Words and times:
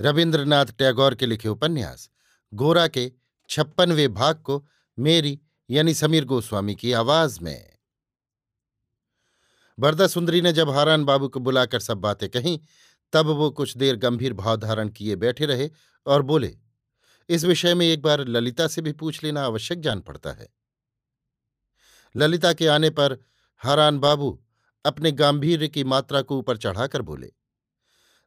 रविन्द्रनाथ 0.00 0.66
टैगोर 0.66 1.14
के 1.14 1.26
लिखे 1.26 1.48
उपन्यास, 1.48 2.10
गोरा 2.54 2.86
के 2.88 3.12
छप्पनवे 3.48 4.08
भाग 4.08 4.36
को 4.36 4.66
मेरी 4.98 5.40
यानी 5.70 5.94
समीर 5.94 6.24
गोस्वामी 6.24 6.74
की 6.74 6.92
आवाज़ 6.92 7.40
में। 7.40 7.76
बरदा 9.78 10.06
सुंदरी 10.06 10.40
ने 10.40 10.52
जब 10.52 10.70
हारान 10.70 11.04
बाबू 11.04 11.28
को 11.28 11.40
बुलाकर 11.40 11.80
सब 11.80 11.98
बातें 11.98 12.28
कहीं, 12.28 12.58
तब 13.12 13.26
वो 13.26 13.50
कुछ 13.50 13.76
देर 13.76 13.96
गंभीर 13.96 14.32
भाव 14.32 14.56
धारण 14.56 14.88
किए 14.88 15.16
बैठे 15.16 15.46
रहे 15.46 15.70
और 16.06 16.22
बोले, 16.22 16.58
इस 17.28 17.44
विषय 17.44 17.74
में 17.74 17.86
एक 17.86 18.02
बार 18.02 18.26
ललिता 18.28 18.66
से 18.66 18.82
भी 18.82 18.92
पूछ 18.92 19.24
लेना 19.24 19.42
आवश्यक 19.42 19.80
जान 19.80 20.00
पड़ता 20.00 20.30
है। 20.30 20.48
ललिता 22.16 22.52
के 22.52 22.66
आने 22.66 22.90
पर 22.90 23.18
हारान 23.56 23.98
बाबू 23.98 24.44
अपने 24.84 25.12
गांधीर्य 25.12 25.68
की 25.68 25.84
मात्रा 25.84 26.22
को 26.22 26.38
ऊपर 26.38 26.56
चढ़ाकर 26.56 27.02
बोले 27.02 27.32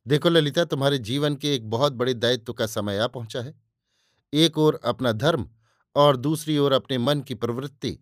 देखो 0.07 0.29
ललिता, 0.29 0.63
तुम्हारे 0.65 0.97
जीवन 0.97 1.35
के 1.35 1.55
एक 1.55 1.69
बहुत 1.69 1.93
बड़े 1.93 2.13
दायित्व 2.13 2.53
का 2.53 2.65
समय 2.65 2.97
आ 2.97 3.07
पहुँचा 3.07 3.41
है। 3.41 3.61
एक 4.33 4.57
ओर 4.57 4.79
अपना 4.85 5.11
धर्म 5.11 5.49
और 5.95 6.17
दूसरी 6.17 6.57
ओर 6.57 6.73
अपने 6.73 6.97
मन 6.97 7.21
की 7.21 7.33
प्रवृत्ति, 7.33 7.97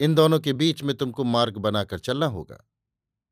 इन 0.00 0.14
दोनों 0.14 0.38
के 0.40 0.52
बीच 0.52 0.82
में 0.82 0.96
तुमको 0.96 1.24
मार्ग 1.24 1.56
बनाकर 1.56 1.98
चलना 1.98 2.26
होगा। 2.26 2.68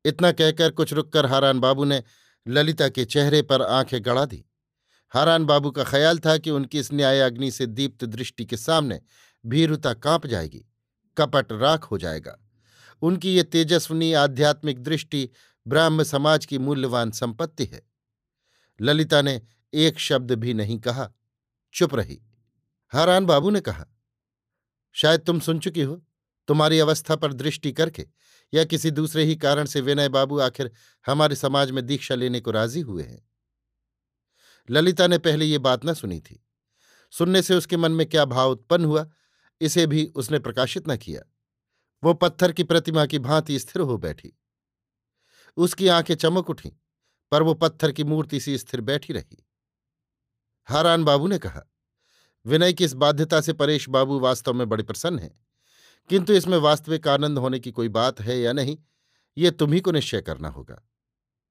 इतना 0.05 0.31
कहकर 0.31 0.71
कुछ 0.71 0.93
रुककर 0.93 1.25
हारान 1.25 1.59
बाबू 1.59 1.83
ने 1.83 2.03
ललिता 2.47 2.89
के 2.89 3.05
चेहरे 3.05 3.41
पर 3.41 3.61
आँखें 3.61 4.05
गड़ा 4.05 4.25
दी। 4.25 4.45
हारान 5.09 5.45
बाबू 5.45 5.71
का 5.71 5.83
ख्याल 5.83 6.19
था 6.19 6.37
कि 6.37 6.51
उनकी 6.51 6.79
इस 6.79 6.93
न्याय 6.93 7.19
अग्नि 7.19 7.51
से 7.51 7.65
दीप्त 7.65 8.05
दृष्टि 8.05 8.45
के 8.45 8.57
सामने 8.57 9.01
भीरुता 9.45 9.93
काँप 9.93 10.27
जाएगी, 10.27 10.65
कपट 11.17 11.51
राख 11.51 11.83
हो 11.83 11.97
जाएगा। 11.97 12.37
उनकी 13.01 13.33
ये 13.35 13.43
तेजस्वनी 13.43 14.13
आध्यात्मिक 14.13 14.83
दृष्टि 14.83 15.29
ब्राह्म 15.67 16.03
समाज 16.03 16.45
की 16.45 16.57
मूल्यवान 16.57 17.11
संपत्ति 17.11 17.65
है। 17.65 17.90
ललिता 18.81 19.21
ने 19.21 19.41
एक 19.73 19.99
शब्द 19.99 20.31
भी 20.31 20.53
नहीं 20.53 20.79
कहा। 20.79 21.11
चुप 21.73 21.95
रही। 21.95 22.21
हारान 22.89 23.25
बाबू 23.25 23.49
ने 23.49 23.61
कहा, 23.61 23.85
शायद 24.93 25.21
तुम 25.21 25.39
सुन 25.39 25.59
चुकी 25.59 25.81
हो, 25.81 26.05
तुम्हारी 26.47 26.79
अवस्था 26.79 27.15
पर 27.15 27.33
दृष्टि 27.33 27.71
करके, 27.71 28.07
या 28.53 28.63
किसी 28.63 28.91
दूसरे 28.91 29.23
ही 29.23 29.35
कारण 29.35 29.65
से 29.65 29.81
विनय 29.81 30.09
बाबू 30.09 30.39
आखिर 30.39 30.71
हमारे 31.05 31.35
समाज 31.35 31.71
में 31.71 31.85
दीक्षा 31.85 32.15
लेने 32.15 32.39
को 32.39 32.51
राज़ी 32.51 32.81
हुए 32.81 33.03
हैं? 33.03 33.29
ललिता 34.69 35.07
ने 35.07 35.17
पहले 35.17 35.45
ये 35.45 35.57
बात 35.57 35.85
न 35.85 35.93
सुनी 35.93 36.19
थी। 36.19 36.45
सुनने 37.11 37.41
से 37.41 37.55
उसके 37.55 37.77
मन 37.77 37.91
में 37.91 38.05
क्या 38.05 38.25
भाव 38.25 38.51
उत्पन्न 38.51 38.85
हुआ, 38.85 39.09
इसे 39.61 39.87
भी 39.87 40.05
उसने 40.05 40.39
प्रकाशित 40.39 40.89
न 40.89 40.97
किया। 40.97 41.21
वो 42.03 42.13
पत्थर 42.13 42.51
की 42.51 42.63
प्रतिमा 42.63 43.05
की 43.05 43.19
भांति 43.19 43.59
स्थिर 43.59 43.81
हो 43.81 43.97
बैठी। 43.97 44.33
उसकी 45.57 45.87
आँखें 45.87 46.15
चमक 46.15 46.49
उठीं। 46.49 46.71
पर 47.31 47.43
वो 47.43 47.53
पत्थर 47.53 47.91
की 47.91 48.03
मूर्ति 48.03 48.39
सी 48.39 48.57
स्थिर 48.57 48.81
बैठी 48.81 49.13
रही। 49.13 49.45
हारान 50.65 51.03
बाबू 51.03 51.27
ने 51.27 51.37
कहा, 51.37 51.61
विनय 52.45 52.73
की 52.73 52.85
इस 52.85 52.93
बाध्यता 52.93 53.41
से 53.41 53.53
परेश 53.53 53.89
बाबू 53.89 54.19
वास्तव 54.19 54.53
में 54.53 54.69
बड़े 54.69 54.83
प्रसन्न 54.83 55.19
हैं। 55.19 55.45
किंतु 56.09 56.33
इसमें 56.33 56.57
वास्तविक 56.57 57.07
आनंद 57.07 57.37
होने 57.37 57.59
की 57.59 57.71
कोई 57.71 57.89
बात 57.89 58.21
है 58.21 58.39
या 58.39 58.53
नहीं, 58.53 58.77
ये 59.37 59.51
तुम्ही 59.51 59.79
को 59.79 59.91
निश्चय 59.91 60.21
करना 60.21 60.49
होगा। 60.49 60.81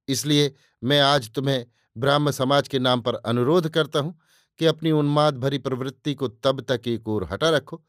इसलिए 0.08 0.54
मैं 0.84 1.00
आज 1.00 1.30
तुम्हें 1.30 1.66
ब्राह्म 1.96 2.30
समाज 2.30 2.68
के 2.68 2.78
नाम 2.78 3.00
पर 3.00 3.14
अनुरोध 3.14 3.68
करता 3.68 3.98
हूँ 3.98 4.20
कि 4.58 4.66
अपनी 4.66 4.90
उन्माद 4.90 5.36
भरी 5.36 5.58
प्रवृत्ति 5.58 6.14
को 6.14 6.28
तब 6.28 6.60
तक 6.60 6.88
एक 6.88 7.08
ओर 7.08 7.24
हटा 7.24 7.50
रखो 7.50 7.84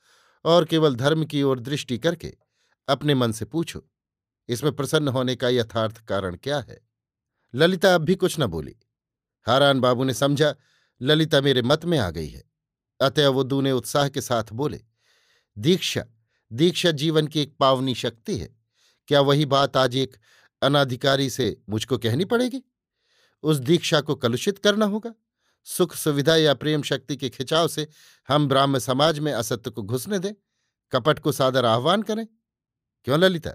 और 0.45 0.65
केवल 0.65 0.95
धर्म 0.95 1.25
की 1.25 1.43
ओर 1.43 1.59
दृष्टि 1.59 1.97
करके 1.97 2.33
अपने 2.87 3.15
मन 3.15 3.31
से 3.31 3.45
पूछो। 3.45 3.83
इसमें 4.49 4.75
प्रसन्न 4.75 5.07
होने 5.07 5.35
का 5.35 5.49
यथार्थ 5.49 6.05
कारण 6.05 6.35
क्या 6.35 6.59
है? 6.59 6.90
ललिता 7.55 7.95
अब 7.95 8.01
भी 8.01 8.15
कुछ 8.15 8.39
न 8.39 8.45
बोली। 8.45 8.75
हारान 9.47 9.79
बाबू 9.79 10.03
ने 10.03 10.13
समझा, 10.13 10.55
ललिता 11.01 11.41
मेरे 11.41 11.61
मत 11.61 11.85
में 11.85 11.97
आ 11.97 12.09
गई 12.09 12.27
है। 12.27 12.43
अतः 13.01 13.27
वो 13.27 13.43
दूने 13.43 13.71
उत्साह 13.71 14.09
के 14.09 14.21
साथ 14.21 14.43
बोले, 14.53 14.81
दीक्षा 15.57 16.05
दीक्षा 16.53 16.91
जीवन 16.91 17.27
की 17.27 17.41
एक 17.41 17.57
पावनी 17.59 17.95
शक्ति 17.95 18.37
है। 18.37 18.55
क्या 19.07 19.21
वही 19.21 19.45
बात 19.45 19.77
आज 19.77 19.95
एक 19.95 20.17
अनाधिकारी 20.61 21.29
से 21.29 21.61
मुझको 21.69 21.97
कहनी 21.97 22.25
पड़ेगी? 22.25 22.63
उस 23.43 23.57
दीक्षा 23.57 24.01
को 24.01 24.15
कलुषित 24.15 24.57
करना 24.57 24.85
होगा। 24.85 25.13
सुख 25.63 25.95
सुविधा 25.95 26.35
या 26.35 26.53
प्रेम 26.53 26.81
शक्ति 26.81 27.15
के 27.15 27.29
खिंचाव 27.29 27.67
से 27.67 27.87
हम 28.27 28.47
ब्राह्म 28.47 28.79
समाज 28.79 29.19
में 29.19 29.33
असत्य 29.33 29.71
को 29.71 29.83
घुसने 29.83 30.19
दें। 30.19 30.33
कपट 30.91 31.19
को 31.19 31.31
सादर 31.31 31.65
आह्वान 31.65 32.01
करें। 32.01 32.27
क्यों 33.03 33.19
ललिता? 33.19 33.51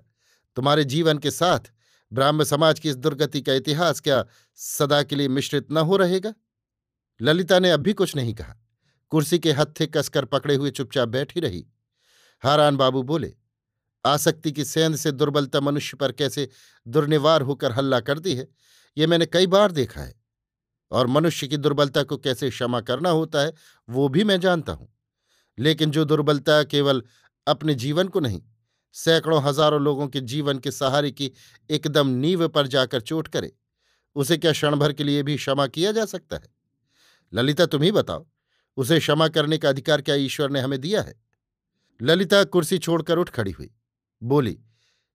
तुम्हारे 0.57 0.84
जीवन 0.84 1.19
के 1.19 1.31
साथ 1.31 1.73
ब्राह्म 2.12 2.44
समाज 2.44 2.78
की 2.78 2.89
इस 2.89 2.97
दुर्गति 2.97 3.41
का 3.43 3.53
इतिहास 3.53 4.00
क्या 4.00 4.25
सदा 4.55 5.03
के 5.03 5.17
लिए 5.17 5.28
मिश्रित 5.28 5.72
न 5.72 5.78
हो 5.78 5.97
रहेगा? 5.97 6.34
ललिता 7.22 7.59
ने 7.59 7.71
अब 7.71 7.81
भी 7.81 7.93
कुछ 7.93 8.17
नहीं 8.17 8.34
कहा। 8.34 8.56
कुर्सी 9.11 9.39
के 9.39 9.53
हत्थे 9.53 9.87
कसकर 9.87 10.25
पकड़े 10.25 10.55
हुए 10.55 10.71
चुपचाप 10.71 11.09
बैठी 11.09 11.41
रही। 11.41 11.66
हारान 12.43 12.77
बाबू 12.77 13.03
बोले, 13.03 13.34
आसक्ति 14.06 14.53
की 14.53 14.65
सेंध 14.65 14.97
से 14.97 15.12
दुर्बलता 15.12 15.61
मनुष्य 15.61 15.97
पर 15.97 16.12
कैसे 16.12 16.49
दुर्निवार 16.89 17.43
होकर 17.43 17.72
हल्ला 17.72 18.00
करती 18.00 18.34
है, 18.34 18.49
ये 18.99 19.06
मैंने 19.06 19.27
कई 19.27 19.47
बार 19.47 19.72
देखा 19.72 20.00
है। 20.00 20.15
और 20.93 21.06
मनुष्य 21.06 21.49
की 21.49 21.56
दुर्बलता 21.56 22.03
को 22.03 22.16
कैसे 22.16 22.50
क्षमा 22.50 22.81
करना 22.81 23.11
होता 23.11 23.41
है, 23.41 23.53
वो 23.89 24.09
भी 24.09 24.25
मैं 24.25 24.41
जानता 24.41 24.72
हूँ। 24.72 24.97
लेकिन 25.59 25.91
जो 25.91 26.05
दुर्बलता 26.05 26.62
केवल 26.62 27.03
अपने 27.47 27.75
जीवन 27.75 28.09
को 28.09 28.21
नहीं 28.21 28.43
सैकड़ों 28.97 29.43
हज़ारों 29.43 29.81
लोगों 29.81 30.09
के 30.09 30.21
जीवन 30.21 30.59
के 30.59 30.71
सहारे 30.71 31.11
की 31.11 31.31
एकदम 31.71 32.09
नींव 32.09 32.49
पर 32.49 32.67
जाकर 32.67 33.01
चोट 33.01 33.29
करे। 33.29 33.53
उसे 34.17 34.37
क्या 34.37 34.53
क्षण 34.53 34.77
भर 34.77 34.93
के 34.93 35.05
लिए 35.05 35.23
भी 35.23 35.37
क्षमा 35.37 35.67
किया 35.67 35.93
जा 35.93 36.05
सकता 36.05 36.37
है? 36.37 36.49
ललिता, 37.33 37.67
तुम 37.67 37.83
ही 37.83 37.93
बताओ, 37.93 38.27
उसे 38.77 38.99
क्षमा 38.99 39.29
करने 39.29 39.59
का 39.59 39.69
अधिकार 39.69 40.01
क्या 40.01 40.15
ईश्वर 40.15 40.51
ने 40.51 40.61
हमें 40.61 40.81
दिया 40.81 41.03
है? 41.03 41.15
ललिता 42.03 42.45
कुर्सी 42.45 42.79
छोड़कर 42.79 43.19
उठ 43.19 43.31
खड़ी 43.31 43.51
हुई। 43.51 43.71
बोली, 44.23 44.59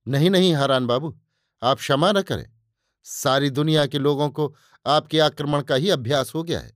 नहीं 0.08 0.30
नहीं, 0.30 0.54
हारान 0.54 0.86
बाबू, 0.86 1.18
आप 1.62 1.78
क्षमा 1.78 2.12
न 2.12 2.22
करें। 2.22 2.46
सारी 3.04 3.50
दुनिया 3.50 3.86
के 3.86 4.00
लोगों 4.00 4.30
को 4.30 4.56
आपके 4.86 5.20
आक्रमण 5.20 5.62
का 5.62 5.76
ही 5.76 5.90
अभ्यास 5.90 6.36
हो 6.36 6.44
गया 6.44 6.60
है। 6.60 6.74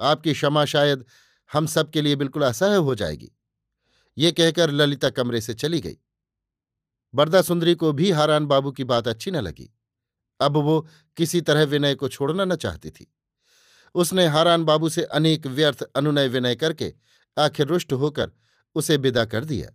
आपकी 0.00 0.32
क्षमा 0.32 0.64
शायद 0.64 1.04
हम 1.52 1.66
सब 1.66 1.90
के 1.90 2.02
लिए 2.02 2.16
बिल्कुल 2.16 2.42
असह्य 2.42 2.76
हो 2.76 2.94
जाएगी। 2.94 3.30
ये 4.18 4.32
कहकर 4.32 4.70
ललिता 4.70 5.10
कमरे 5.10 5.40
से 5.40 5.54
चली 5.54 5.80
गई। 5.80 5.98
बरदा 7.14 7.42
सुंदरी 7.42 7.74
को 7.74 7.92
भी 7.92 8.10
हारान 8.10 8.46
बाबू 8.46 8.72
की 8.72 8.84
बात 8.84 9.08
अच्छी 9.08 9.30
न 9.30 9.36
लगी। 9.36 9.70
अब 10.40 10.56
वो 10.56 10.88
किसी 11.16 11.40
तरह 11.40 11.64
विनय 11.64 11.94
को 11.94 12.08
छोड़ना 12.08 12.44
न 12.44 12.56
चाहती 12.56 12.90
थी। 12.90 13.14
उसने 13.94 14.26
हारान 14.26 14.64
बाबू 14.64 14.88
से 14.88 15.02
अनेक 15.02 15.46
व्यर्थ 15.46 15.82
अनुनय 15.82 16.28
विनय 16.28 16.54
करके 16.54 16.94
आखिर 17.38 17.66
रुष्ट 17.66 17.92
होकर 17.92 18.30
उसे 18.74 18.96
विदा 18.96 19.24
कर 19.24 19.44
दिया। 19.44 19.70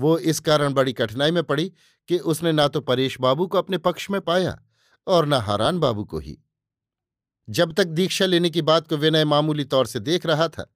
वो 0.00 0.18
इस 0.18 0.40
कारण 0.40 0.72
बड़ी 0.72 0.92
कठिनाई 0.92 1.30
में 1.30 1.42
पड़ी 1.42 1.72
कि 2.08 2.18
उसने 2.18 2.52
ना 2.52 2.68
तो 2.68 2.80
परेश 2.80 3.20
बाबू 3.20 3.46
को 3.46 3.58
अपने 3.58 3.78
पक्ष 3.78 4.10
में 4.10 4.20
पाया 4.20 4.62
और 5.06 5.26
न 5.26 5.32
हारान 5.32 5.78
बाबू 5.78 6.04
को 6.04 6.18
ही। 6.18 6.38
जब 7.48 7.72
तक 7.72 7.84
दीक्षा 7.84 8.26
लेने 8.26 8.50
की 8.50 8.62
बात 8.62 8.88
को 8.88 8.96
विनय 8.96 9.24
मामूली 9.24 9.64
तौर 9.64 9.86
से 9.86 10.00
देख 10.00 10.26
रहा 10.26 10.48
था, 10.48 10.74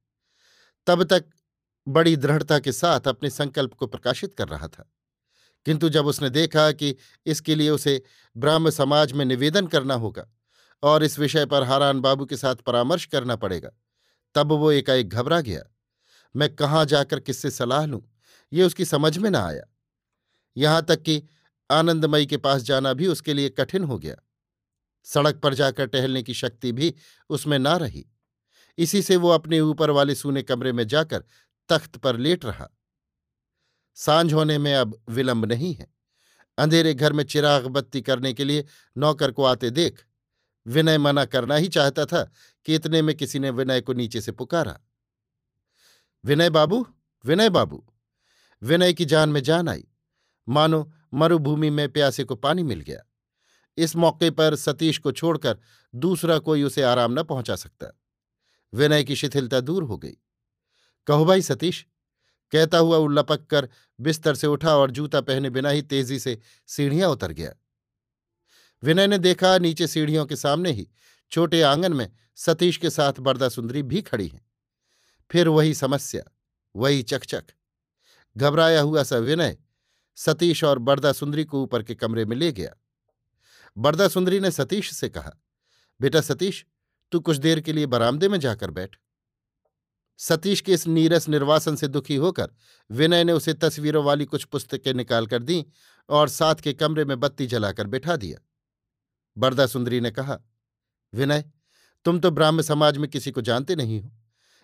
तब 0.86 1.04
तक 1.04 1.24
बड़ी 1.88 2.16
दृढ़ता 2.16 2.58
के 2.58 2.72
साथ 2.72 3.00
अपने 3.00 3.30
संकल्प 3.30 3.74
को 3.74 3.86
प्रकाशित 3.86 4.34
कर 4.34 4.48
रहा 4.48 4.68
था। 4.68 4.92
किंतु 5.66 5.88
जब 5.88 6.06
उसने 6.06 6.30
देखा 6.30 6.70
कि 6.72 6.94
इसके 7.26 7.54
लिए 7.54 7.70
उसे 7.70 8.02
ब्राह्म 8.36 8.70
समाज 8.70 9.12
में 9.12 9.24
निवेदन 9.24 9.66
करना 9.66 9.94
होगा 9.94 10.26
और 10.82 11.04
इस 11.04 11.18
विषय 11.18 11.46
पर 11.46 11.62
हारान 11.62 12.00
बाबू 12.00 12.26
के 12.26 12.36
साथ 12.36 12.56
परामर्श 12.56 13.04
करना 13.06 13.36
पड़ेगा, 13.36 13.70
तब 14.34 14.52
वो 14.52 14.70
एकाएक 14.72 15.08
घबरा 15.08 15.40
गया। 15.40 15.62
मैं 16.34 16.54
कहाँ 16.54 16.84
जाकर 16.84 17.20
किससे 17.20 17.50
सलाह 17.50 17.84
लूँ? 17.84 18.00
ये 18.52 18.62
उसकी 18.62 18.84
समझ 18.84 19.16
में 19.18 19.30
न 19.30 19.36
आया। 19.36 19.62
यहाँ 20.56 20.82
तक 20.82 21.02
कि 21.02 21.22
आनंदमयी 21.70 22.26
के 22.26 22.36
पास 22.36 22.62
जाना 22.62 22.92
भी 22.92 23.06
उसके 23.06 23.34
लिए 23.34 23.48
कठिन 23.48 23.84
हो 23.84 23.98
गया। 23.98 24.16
सड़क 25.06 25.36
पर 25.36 25.54
जाकर 25.54 25.86
टहलने 25.86 26.22
की 26.22 26.34
शक्ति 26.34 26.72
भी 26.72 26.94
उसमें 27.30 27.58
ना 27.58 27.76
रही। 27.76 28.04
इसी 28.78 29.02
से 29.02 29.16
वो 29.16 29.28
अपने 29.28 29.60
ऊपर 29.60 29.90
वाले 29.90 30.14
सूने 30.14 30.42
कमरे 30.42 30.72
में 30.72 30.86
जाकर 30.86 31.24
तख्त 31.68 31.96
पर 31.96 32.16
लेट 32.16 32.44
रहा। 32.44 32.68
साँझ 33.94 34.32
होने 34.32 34.58
में 34.58 34.74
अब 34.74 35.04
विलंब 35.08 35.44
नहीं 35.44 35.74
है। 35.74 35.94
अंधेरे 36.58 36.94
घर 36.94 37.12
में 37.12 37.24
चिराग 37.24 37.66
बत्ती 37.66 38.02
करने 38.02 38.32
के 38.32 38.44
लिए 38.44 38.64
नौकर 38.98 39.32
को 39.32 39.44
आते 39.44 39.70
देख, 39.70 40.04
विनय 40.66 40.98
मना 40.98 41.24
करना 41.24 41.54
ही 41.54 41.68
चाहता 41.68 42.04
था 42.04 42.30
कि 42.64 42.74
इतने 42.74 43.02
में 43.02 43.14
किसी 43.14 43.38
ने 43.38 43.50
विनय 43.50 43.80
को 43.80 43.92
नीचे 43.92 44.20
से 44.20 44.32
पुकारा। 44.32 44.80
विनय 46.24 46.50
बाबू 46.50 46.86
विनय 47.24 47.50
बाबू। 47.50 47.86
विनय 48.62 48.92
की 48.92 49.04
जान 49.04 49.28
में 49.28 49.42
जान 49.42 49.68
आई। 49.68 49.88
मानो 50.48 50.92
मरुभूमि 51.14 51.70
में 51.70 51.92
प्यासे 51.92 52.24
को 52.24 52.36
पानी 52.36 52.62
मिल 52.62 52.80
गया। 52.80 53.02
इस 53.76 53.96
मौके 53.96 54.30
पर 54.30 54.56
सतीश 54.56 54.98
को 54.98 55.12
छोड़कर 55.12 55.58
दूसरा 55.94 56.38
कोई 56.38 56.62
उसे 56.62 56.82
आराम 56.82 57.20
न 57.20 57.22
पहुँचा 57.22 57.56
सकता। 57.56 58.00
विनय 58.74 59.04
की 59.04 59.16
शिथिलता 59.16 59.60
दूर 59.60 59.82
हो 59.82 59.98
गई। 59.98 60.16
कहो 61.06 61.24
भाई 61.24 61.42
सतीश 61.42 61.86
कहता 62.52 62.78
हुआ 62.78 62.96
वो 62.96 63.06
लपक 63.08 63.46
कर 63.46 63.68
बिस्तर 64.00 64.34
से 64.34 64.46
उठा 64.46 64.76
और 64.76 64.90
जूता 64.90 65.20
पहने 65.20 65.50
बिना 65.50 65.68
ही 65.68 65.82
तेज़ी 65.82 66.18
से 66.18 66.38
सीढ़ियाँ 66.66 67.10
उतर 67.10 67.32
गया। 67.32 67.52
विनय 68.82 69.06
ने 69.06 69.18
देखा 69.18 69.58
नीचे 69.58 69.86
सीढ़ियों 69.86 70.26
के 70.26 70.36
सामने 70.36 70.72
ही 70.72 70.88
छोटे 71.30 71.62
आँगन 71.62 71.92
में 71.92 72.12
सतीश 72.36 72.76
के 72.76 72.90
साथ 72.90 73.12
बरदा 73.12 73.48
सुंदरी 73.48 73.82
भी 73.82 74.02
खड़ी 74.02 74.28
है। 74.28 74.40
फिर 75.30 75.48
वही 75.48 75.74
समस्या, 75.74 76.22
वही 76.76 77.02
चकचक। 77.02 77.44
घबराया 78.36 78.80
हुआ 78.80 79.02
सा 79.02 79.16
विनय 79.16 79.58
सतीश 80.16 80.64
और 80.64 80.78
बरदा 80.78 81.12
सुंदरी 81.12 81.44
को 81.44 81.62
ऊपर 81.62 81.82
के 81.82 81.94
कमरे 81.94 82.24
में 82.24 82.36
ले 82.36 82.52
गया। 82.52 82.74
बरदा 83.78 84.08
सुंदरी 84.08 84.40
ने 84.40 84.50
सतीश 84.50 84.92
से 84.94 85.08
कहा, 85.08 85.32
बेटा 86.00 86.20
सतीश, 86.20 86.66
तू 87.12 87.20
कुछ 87.20 87.36
देर 87.36 87.60
के 87.60 87.72
लिए 87.72 87.86
बरामदे 87.86 88.28
में 88.28 88.40
जाकर 88.40 88.70
बैठ। 88.70 88.96
सतीश 90.20 90.60
के 90.60 90.72
इस 90.72 90.86
नीरस 90.86 91.28
निर्वासन 91.28 91.76
से 91.76 91.88
दुखी 91.88 92.16
होकर 92.16 92.50
विनय 92.90 93.24
ने 93.24 93.32
उसे 93.32 93.54
तस्वीरों 93.54 94.04
वाली 94.04 94.24
कुछ 94.24 94.44
पुस्तकें 94.44 94.94
निकालकर 94.94 95.42
दी 95.42 95.66
और 96.08 96.28
साथ 96.28 96.54
के 96.54 96.72
कमरे 96.72 97.04
में 97.04 97.20
बत्ती 97.20 97.46
जलाकर 97.46 97.86
बिठा 97.86 98.16
दिया। 98.16 98.38
बरदा 99.38 99.66
सुंदरी 99.66 100.00
ने 100.00 100.10
कहा, 100.10 100.38
विनय, 101.14 101.44
तुम 102.04 102.18
तो 102.18 102.30
ब्राह्म 102.30 102.62
समाज 102.62 102.96
में 102.96 103.10
किसी 103.10 103.30
को 103.30 103.40
जानते 103.40 103.76
नहीं 103.76 104.00
हो। 104.00 104.12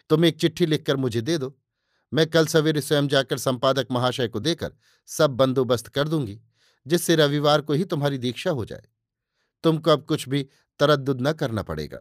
तुम 0.09 0.25
एक 0.25 0.41
चिट्ठी 0.41 0.67
लिखकर 0.67 0.97
मुझे 0.97 1.21
दे 1.21 1.39
दो। 1.39 1.59
मैं 2.13 2.27
कल 2.27 2.47
सवेरे 2.47 2.81
स्वयं 2.81 3.09
जाकर 3.09 3.39
संपादक 3.39 3.87
महाशय 3.91 4.29
को 4.29 4.41
देकर 4.41 4.73
सब 5.07 5.31
बंदोबस्त 5.31 5.89
कर 5.89 6.09
दूँगी, 6.09 6.41
जिससे 6.87 7.17
रविवार 7.17 7.61
को 7.61 7.73
ही 7.73 7.85
तुम्हारी 7.85 8.19
दीक्षा 8.19 8.51
हो 8.51 8.65
जाए। 8.65 8.87
तुमको 9.63 9.91
अब 9.91 10.05
कुछ 10.05 10.29
भी 10.29 10.49
तरद्दुद 10.79 11.19
न 11.21 11.33
करना 11.33 11.63
पड़ेगा। 11.63 12.01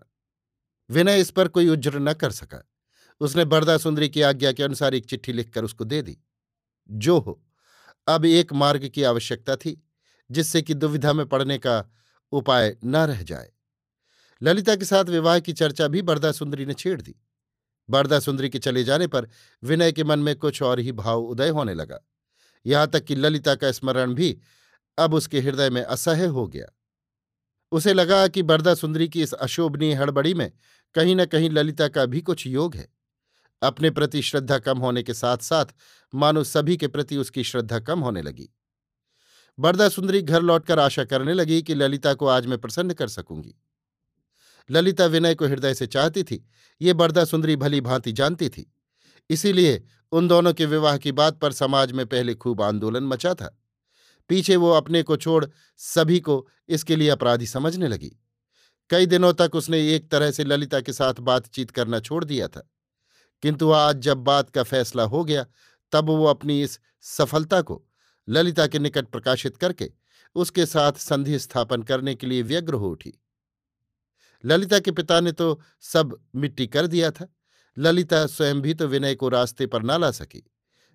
विनय 0.90 1.22
इस 1.22 1.32
पर 1.32 1.48
कोई 1.48 1.70
उज्र 1.70 2.00
न 2.00 2.14
कर 2.14 2.32
सका। 2.32 2.72
उसने 3.20 3.46
बरदा 3.46 3.78
सुंदरी 3.78 4.10
की 4.10 4.22
आज्ञा 4.22 4.52
के 4.52 4.64
अनुसार 4.64 4.96
एक 4.96 5.06
चिट्ठी 5.06 5.34
लिखकर 5.34 5.64
उसको 5.64 5.84
दे 5.84 6.02
दी। 6.02 6.18
जो 6.92 7.20
हो, 7.20 7.44
अब 8.08 8.26
एक 8.26 8.54
मार्ग 8.54 8.88
की 8.88 9.04
आवश्यकता 9.04 9.56
थी, 9.56 9.88
जिससे 10.32 10.62
कि 10.62 10.74
दुविधा 10.74 11.14
में 11.14 11.26
पड़ने 11.26 11.58
का 11.58 11.86
उपाय 12.32 12.78
न 12.86 12.96
रह 12.96 13.22
जाए। 13.22 13.52
ललिता 14.44 14.76
के 14.76 14.86
साथ 14.86 15.06
विवाह 15.06 15.40
की 15.40 15.54
चर्चा 15.54 15.88
भी 15.88 16.02
बरदा 16.02 16.32
सुंदरी 16.32 16.66
ने 16.66 16.74
छेड़ 16.74 17.02
दी। 17.02 17.16
बरदा 17.90 18.20
सुंदरी 18.20 18.50
के 18.50 18.60
चले 18.60 18.84
जाने 18.84 19.08
पर 19.08 19.28
विनय 19.64 19.92
के 19.92 20.04
मन 20.04 20.20
में 20.20 20.36
कुछ 20.36 20.62
और 20.62 20.80
ही 20.80 20.92
भाव 20.92 21.22
उदय 21.22 21.50
होने 21.50 21.74
लगा। 21.74 22.00
यहाँ 22.66 22.88
तक 22.88 23.04
कि 23.04 23.16
ललिता 23.16 23.56
का 23.56 23.72
स्मरण 23.72 24.14
भी 24.14 24.40
अब 24.98 25.14
उसके 25.14 25.40
हृदय 25.40 25.70
में 25.70 25.82
असह्य 25.82 26.26
हो 26.26 26.48
गया। 26.48 26.66
उसे 27.72 27.94
लगा 27.94 28.28
कि 28.28 28.44
बरदा 28.44 28.76
सुंदरी 28.76 29.10
की 29.10 29.22
इस 29.22 29.34
अशोभनीय 29.34 29.94
हड़बड़ी 29.94 30.34
में 30.34 30.52
कहीं 30.96 31.16
न 31.16 31.26
कहीं 31.26 31.50
ललिता 31.50 31.88
का 31.88 32.06
भी 32.06 32.22
कुछ 32.22 32.48
योग 32.48 32.76
है। 32.76 32.96
अपने 33.62 33.90
प्रति 33.90 34.22
श्रद्धा 34.22 34.60
कम 34.60 34.78
होने 34.78 35.04
के 35.04 35.14
साथ 35.14 35.38
साथ 35.38 35.66
मानो 36.16 36.44
सभी 36.44 36.78
के 36.78 36.88
प्रति 36.88 37.18
उसकी 37.18 37.44
श्रद्धा 37.44 37.80
कम 37.80 38.00
होने 38.00 38.22
लगी। 38.22 38.50
बरदा 39.60 39.90
सुंदरी 39.90 40.22
घर 40.22 40.42
लौटकर 40.42 40.80
आशा 40.80 41.04
करने 41.04 41.34
लगी 41.34 41.62
कि 41.62 41.76
ललिता 41.76 42.14
को 42.14 42.28
आज 42.28 42.46
मैं 42.46 42.58
प्रसन्न 42.58 42.94
कर 42.94 43.08
सकूँगी। 43.08 43.56
ललिता 44.72 45.06
विनय 45.06 45.36
को 45.36 45.46
हृदय 45.46 45.74
से 45.74 45.88
चाहती 45.88 46.24
थी, 46.24 46.46
ये 46.82 46.94
बरदा 46.94 47.26
सुंदरी 47.26 47.56
भली 47.56 47.82
भांति 47.82 48.12
जानती 48.12 48.50
थी। 48.50 48.74
इसीलिए 49.30 49.84
उन 50.12 50.28
दोनों 50.28 50.54
के 50.54 50.66
विवाह 50.66 50.98
की 50.98 51.12
बात 51.12 51.40
पर 51.40 51.52
समाज 51.52 51.92
में 51.92 52.06
पहले 52.06 52.36
खूब 52.36 52.62
आंदोलन 52.62 53.04
मचा 53.04 53.34
था। 53.34 53.62
पीछे 54.30 54.56
वो 54.56 54.72
अपने 54.72 55.04
को 55.04 55.18
छोड़ 55.18 55.46
सभी 55.78 56.20
को 56.20 56.48
इसके 56.70 56.96
लिए 56.96 57.10
अपराधी 57.10 57.46
समझने 57.46 57.88
लगी। 57.88 58.12
कई 58.90 59.06
दिनों 59.06 59.34
तक 59.34 59.56
उसने 59.56 59.96
एक 59.96 60.12
तरह 60.12 60.32
से 60.32 60.44
ललिता 60.44 60.82
के 60.82 60.94
साथ 60.94 61.14
बातचीत 61.14 61.72
करना 61.72 62.00
छोड़ 62.00 62.26
दिया 62.26 62.48
था। 62.48 62.72
किंतु 63.46 63.72
आज 63.72 63.98
जब 63.98 64.18
बात 64.18 64.50
का 64.50 64.64
फैसला 64.64 65.04
हो 65.04 65.24
गया, 65.26 65.46
तब 65.92 66.06
वो 66.06 66.26
अपनी 66.26 66.62
इस 66.64 66.80
सफलता 67.02 67.62
को 67.62 67.84
ललिता 68.28 68.68
के 68.68 68.80
निकट 68.80 69.08
प्रकाशित 69.08 69.58
करके 69.58 69.92
उसके 70.36 70.66
साथ 70.66 70.94
संधि 70.94 71.40
स्थापन 71.40 71.84
करने 71.84 72.16
के 72.16 72.28
लिए 72.28 72.42
व्यग्र 72.42 72.74
हो 72.74 72.90
उठी। 72.90 73.14
ललिता 74.44 74.80
के 74.80 74.92
पिता 74.92 75.20
ने 75.20 75.32
तो 75.32 75.62
सब 75.82 76.18
मिट्टी 76.36 76.68
कर 76.68 76.88
दिया 76.88 77.12
था। 77.12 77.28
ललिता 77.78 78.26
स्वयं 78.26 78.62
भी 78.62 78.74
तो 78.74 78.88
विनय 78.88 79.16
को 79.16 79.30
रास्ते 79.30 79.68
पर 79.68 79.84
ना 79.84 79.98
ला 79.98 80.12
सकी। 80.12 80.44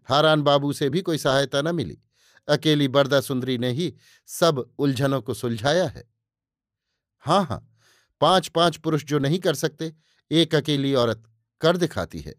हारान 0.08 0.42
बाबू 0.42 0.72
से 0.72 0.90
भी 0.90 1.02
कोई 1.02 1.18
सहायता 1.18 1.62
न 1.62 1.74
मिली। 1.74 1.98
अकेली 2.48 2.88
बरदा 2.88 3.20
सुंदरी 3.20 3.58
ने 3.58 3.70
ही 3.70 3.94
सब 4.26 4.74
उलझनों 4.78 5.22
को 5.22 5.34
सुलझाया 5.34 5.86
है। 5.86 6.08
हाँ 7.18 7.44
हाँ 7.44 7.66
पाँच 8.20 8.48
पाँच 8.48 8.76
पुरुष 8.76 9.04
जो 9.04 9.18
नहीं 9.18 9.38
कर 9.38 9.54
सकते, 9.54 9.94
एक 10.30 10.54
अकेली 10.54 10.94
औरत 10.94 11.22
कर 11.60 11.76
दिखाती 11.76 12.20
है। 12.20 12.34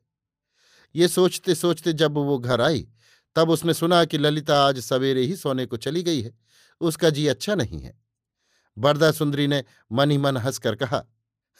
ये 0.95 1.07
सोचते 1.07 1.55
सोचते 1.55 1.93
जब 1.93 2.13
वो 2.13 2.37
घर 2.37 2.61
आई, 2.61 2.87
तब 3.35 3.49
उसने 3.49 3.73
सुना 3.73 4.05
कि 4.05 4.17
ललिता 4.17 4.63
आज 4.63 4.79
सवेरे 4.79 5.21
ही 5.21 5.35
सोने 5.35 5.65
को 5.65 5.77
चली 5.77 6.03
गई 6.03 6.21
है। 6.21 6.39
उसका 6.81 7.09
जी 7.09 7.27
अच्छा 7.27 7.55
नहीं 7.55 7.79
है। 7.79 8.01
बरदा 8.77 9.11
सुंदरी 9.11 9.47
ने 9.47 9.63
मन 9.91 10.11
ही 10.11 10.17
मन 10.17 10.37
हंसकर 10.37 10.75
कहा, 10.75 11.05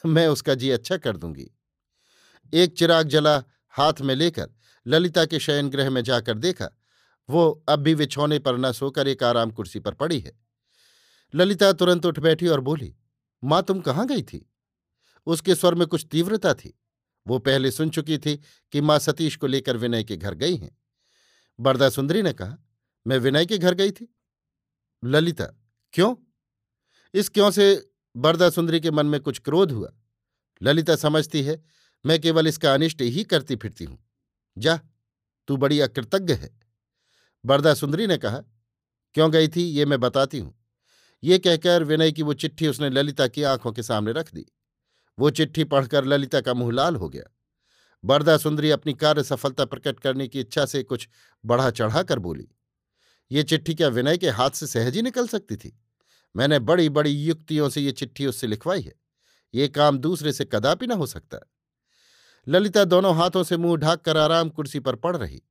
मैं 0.06 0.28
उसका 0.28 0.56
जी 0.56 0.70
अच्छा 0.70 0.98
कर 0.98 1.18
दूँगी। 1.18 1.52
एक 2.54 2.78
चिराग 2.78 3.08
जला 3.08 3.44
हाथ 3.70 3.94
में 4.02 4.16
लेकर 4.16 4.50
ललिता 4.88 5.26
के 5.26 5.40
शयन 5.40 5.70
गृह 5.70 5.90
में 5.90 6.04
जाकर 6.04 6.38
देखा, 6.38 6.70
वो 7.30 7.66
अब 7.70 7.80
भी 7.80 7.96
बिछौने 7.96 8.40
पर 8.40 8.58
न 8.58 8.72
सोकर 8.72 9.08
एक 9.08 9.24
आराम 9.24 9.52
कुर्सी 9.52 9.80
पर 9.80 9.94
पड़ी 9.94 10.20
है। 10.20 10.40
ललिता 11.36 11.74
तुरंत 11.74 12.06
उठ 12.06 12.20
बैठी 12.20 12.48
और 12.48 12.60
बोली, 12.60 12.96
माँ, 13.44 13.64
तुम 13.64 13.82
कहाँ 13.82 14.08
गई 14.08 14.22
थी? 14.22 14.52
उसके 15.26 15.56
स्वर 15.56 15.76
में 15.76 15.88
कुछ 15.88 16.08
तीव्रता 16.12 16.54
थी। 16.54 16.80
वो 17.28 17.40
पहले 17.40 17.72
सुन 17.72 17.90
चुकी 17.90 18.18
थी 18.18 18.38
कि 18.72 18.82
माँ 18.82 19.00
सतीश 19.00 19.36
को 19.36 19.48
लेकर 19.48 19.78
विनय 19.78 20.04
के 20.04 20.18
घर 20.18 20.34
गई 20.34 20.56
हैं। 20.56 20.78
बरदा 21.60 21.90
सुंदरी 21.90 22.22
ने 22.22 22.34
कहा, 22.34 22.58
मैं 23.08 23.18
विनय 23.18 23.46
के 23.46 23.58
घर 23.58 23.74
गई 23.74 23.92
थी? 23.92 24.16
ललिता, 25.06 25.46
क्यों? 25.94 26.16
इस 27.14 27.30
क्यों 27.30 27.52
से 27.52 27.92
बरदा 28.16 28.50
सुंदरी 28.50 28.80
के 28.80 28.92
मन 28.92 29.06
में 29.06 29.22
कुछ 29.22 29.40
क्रोध 29.40 29.72
हुआ? 29.72 29.94
ललिता 30.62 30.96
समझती 30.96 31.44
है, 31.44 31.64
मैं 32.06 32.22
केवल 32.22 32.48
इसका 32.48 32.74
अनिष्ट 32.74 33.02
ही 33.02 33.24
करती 33.24 33.56
फिरती 33.56 33.86
हूँ। 33.86 34.10
जा, 34.58 34.80
तू 35.48 35.58
बड़ी 35.58 35.80
अकृतज्ञ 35.80 36.34
है। 36.34 36.60
बरदा 37.46 37.74
सुंदरी 37.74 38.08
ने 38.08 38.18
कहा, 38.18 38.38
क्यों 39.14 39.32
गई 39.32 39.48
थी, 39.48 39.62
ये 39.62 39.86
मैं 39.86 40.00
बताती 40.00 40.40
हूँ। 40.40 40.66
ये 41.24 41.40
कहकर 41.40 41.84
विनय 41.84 42.12
की 42.12 42.22
वो 42.22 42.34
चिट्ठी 42.34 42.68
उसने 42.68 42.90
ललिता 42.90 43.28
की 43.28 43.44
आँखों 43.44 43.72
के 43.72 43.84
सामने 43.84 44.12
रख 44.12 44.34
दी। 44.34 44.46
वो 45.18 45.30
चिट्ठी 45.30 45.64
पढ़कर 45.64 46.06
ललिता 46.06 46.42
का 46.42 46.54
मुँह 46.54 46.72
लाल 46.72 46.96
हो 46.96 47.10
गया। 47.10 47.24
बरदा 48.04 48.38
सुंदरी 48.38 48.72
अपनी 48.72 48.94
कार्य 48.94 49.24
सफलता 49.24 49.66
प्रकट 49.66 50.00
करने 50.00 50.28
की 50.28 50.40
इच्छा 50.40 50.66
से 50.66 50.84
कुछ 50.84 51.08
बढ़ा 51.44 51.70
चढ़ा 51.72 52.04
कर 52.04 52.20
बोली, 52.20 52.48
ये 53.32 53.44
चिट्ठी 53.44 53.74
क्या 53.74 53.88
विनय 53.88 54.18
के 54.18 54.30
हाथ 54.30 54.50
से 54.50 54.68
सहज 54.68 54.96
ही 54.96 55.02
निकल 55.02 55.28
सकती 55.28 55.56
थी? 55.56 55.78
मैंने 56.36 56.60
बड़ी 56.60 56.90
बड़ी 56.90 57.12
युक्तियों 57.12 57.70
से 57.70 57.82
ये 57.82 57.92
चिट्ठी 57.92 58.26
उससे 58.26 58.48
लिखवाई 58.48 58.82
है। 58.82 58.94
ये 59.54 59.68
काम 59.68 59.98
दूसरे 59.98 60.32
से 60.34 60.46
कदापि 60.46 60.88
न 60.88 60.92
हो 60.92 61.06
सकता। 61.06 61.40
ललिता 62.48 62.84
दोनों 62.84 63.16
हाथों 63.16 63.44
से 63.44 63.58
मुँह 63.58 63.78
ढाक 63.78 64.02
कर 64.02 64.18
आराम 64.18 64.50
कुर्सी 64.50 64.80
पर 64.80 64.96
पड़ 64.96 65.16
रही। 65.18 65.42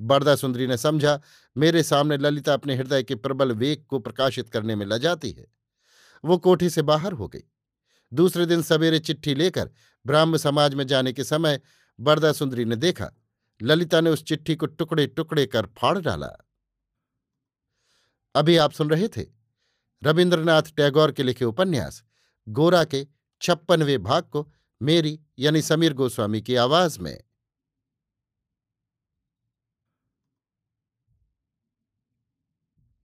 बरदा 0.00 0.34
सुंदरी 0.36 0.66
ने 0.66 0.76
समझा, 0.76 1.20
मेरे 1.56 1.82
सामने 1.82 2.16
ललिता 2.16 2.54
अपने 2.54 2.76
हृदय 2.76 3.02
के 3.02 3.14
प्रबल 3.14 3.52
वेग 3.52 3.84
को 3.84 3.98
प्रकाशित 3.98 4.48
करने 4.48 4.76
में 4.76 4.86
लजाती 4.86 5.30
है। 5.30 5.46
वो 6.24 6.38
कोठी 6.38 6.70
से 6.70 6.82
बाहर 6.82 7.12
हो 7.12 7.28
गई। 7.28 7.42
दूसरे 8.12 8.46
दिन 8.46 8.62
सवेरे 8.62 8.98
चिट्ठी 8.98 9.34
लेकर 9.34 9.70
ब्राह्म 10.06 10.36
समाज 10.36 10.74
में 10.74 10.86
जाने 10.86 11.12
के 11.12 11.24
समय 11.24 11.60
बरदा 11.98 12.32
सुंदरी 12.32 12.64
ने 12.64 12.76
देखा, 12.76 13.10
ललिता 13.62 14.00
ने 14.00 14.10
उस 14.10 14.24
चिट्ठी 14.24 14.56
को 14.56 14.66
टुकड़े 14.66 15.06
टुकड़े 15.06 15.46
कर 15.46 15.66
फाड़ 15.66 15.98
डाला। 15.98 16.30
अभी 18.34 18.56
आप 18.56 18.72
सुन 18.72 18.90
रहे 18.90 19.08
थे 19.08 19.24
रविन्द्रनाथ 20.02 20.62
टैगोर 20.76 21.12
के 21.12 21.22
लिखे 21.22 21.44
उपन्यास, 21.44 22.02
गोरा 22.48 22.84
के 22.84 23.06
छप्पनवे 23.40 23.98
भाग 23.98 24.22
को 24.22 24.52
मेरी 24.80 25.20
यानी 25.38 25.62
समीर 25.62 25.92
गोस्वामी 25.92 26.40
की 26.42 26.54
आवाज़ 26.54 26.98
में। 27.00 27.22